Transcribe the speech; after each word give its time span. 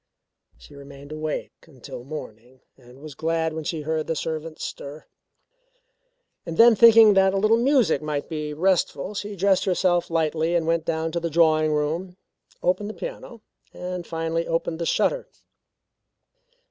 She 0.57 0.73
remained 0.73 1.11
awake 1.11 1.51
until 1.67 2.03
morning 2.03 2.61
and 2.75 3.03
was 3.03 3.13
glad 3.13 3.53
when 3.53 3.63
she 3.63 3.81
heard 3.81 4.07
the 4.07 4.15
servants 4.15 4.63
stir. 4.63 5.05
Then 6.43 6.75
thinking 6.75 7.13
that 7.13 7.35
a 7.35 7.37
little 7.37 7.55
music 7.55 8.01
might 8.01 8.27
be 8.27 8.51
restful, 8.51 9.13
she 9.13 9.35
dressed 9.35 9.65
herself 9.65 10.09
lightly 10.09 10.55
and 10.55 10.65
went 10.65 10.85
down 10.85 11.11
to 11.11 11.19
the 11.19 11.29
drawing 11.29 11.71
room, 11.71 12.17
opened 12.63 12.89
the 12.89 12.95
piano 12.95 13.43
and 13.75 14.07
finally 14.07 14.47
opened 14.47 14.79
the 14.79 14.87
shutter. 14.87 15.27